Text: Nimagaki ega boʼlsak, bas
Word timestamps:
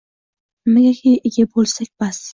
Nimagaki 0.69 1.11
ega 1.29 1.47
boʼlsak, 1.53 1.93
bas 1.99 2.25